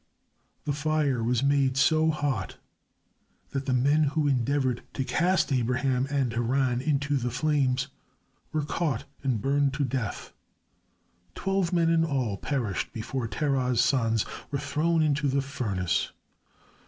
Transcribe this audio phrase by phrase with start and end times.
[0.63, 2.57] The fire was made so hot
[3.51, 7.87] that the men who endeavored to cast Abraham and Haran into the flames
[8.51, 10.33] were caught and burned to death.
[11.35, 16.11] Twelve men in all perished before Terah's sons were thrown into the furnace.